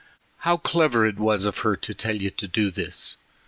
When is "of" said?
1.45-1.59